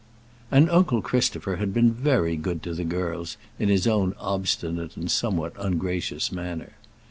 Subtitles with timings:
[0.49, 5.11] And uncle Christopher had been very good to the girls in his own obstinate and
[5.11, 6.73] somewhat ungracious manner.